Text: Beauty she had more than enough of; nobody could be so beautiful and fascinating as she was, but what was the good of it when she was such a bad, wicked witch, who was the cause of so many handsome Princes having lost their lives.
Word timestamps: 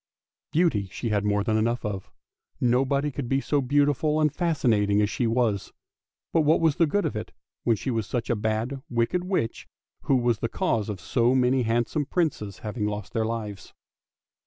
Beauty 0.51 0.87
she 0.91 1.09
had 1.09 1.23
more 1.23 1.43
than 1.43 1.57
enough 1.57 1.85
of; 1.85 2.09
nobody 2.59 3.11
could 3.11 3.29
be 3.29 3.39
so 3.39 3.61
beautiful 3.61 4.19
and 4.19 4.33
fascinating 4.33 4.99
as 4.99 5.11
she 5.11 5.27
was, 5.27 5.71
but 6.33 6.41
what 6.41 6.59
was 6.59 6.77
the 6.77 6.87
good 6.87 7.05
of 7.05 7.15
it 7.15 7.31
when 7.65 7.75
she 7.75 7.91
was 7.91 8.07
such 8.07 8.27
a 8.27 8.35
bad, 8.35 8.81
wicked 8.89 9.23
witch, 9.23 9.67
who 10.05 10.15
was 10.15 10.39
the 10.39 10.49
cause 10.49 10.89
of 10.89 10.99
so 10.99 11.35
many 11.35 11.61
handsome 11.61 12.07
Princes 12.07 12.57
having 12.65 12.87
lost 12.87 13.13
their 13.13 13.25
lives. 13.27 13.75